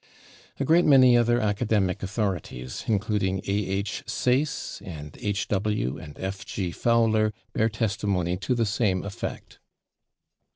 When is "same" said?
8.65-9.03